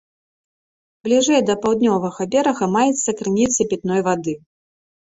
Бліжэй 1.07 1.41
да 1.51 1.57
паўднёвага 1.65 2.29
берага, 2.37 2.71
маецца 2.79 3.17
крыніца 3.21 3.71
пітной 3.73 4.01
вады. 4.11 4.33